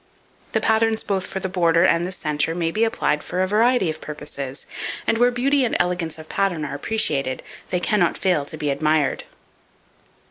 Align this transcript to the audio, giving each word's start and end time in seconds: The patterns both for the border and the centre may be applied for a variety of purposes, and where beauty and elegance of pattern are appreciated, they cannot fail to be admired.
The 0.53 0.61
patterns 0.61 1.03
both 1.03 1.27
for 1.27 1.39
the 1.39 1.47
border 1.47 1.83
and 1.83 2.03
the 2.03 2.11
centre 2.11 2.55
may 2.55 2.71
be 2.71 2.83
applied 2.83 3.23
for 3.23 3.43
a 3.43 3.47
variety 3.47 3.87
of 3.87 4.01
purposes, 4.01 4.65
and 5.05 5.19
where 5.19 5.29
beauty 5.29 5.63
and 5.63 5.77
elegance 5.79 6.17
of 6.17 6.27
pattern 6.27 6.65
are 6.65 6.73
appreciated, 6.73 7.43
they 7.69 7.79
cannot 7.79 8.17
fail 8.17 8.43
to 8.45 8.57
be 8.57 8.71
admired. 8.71 9.25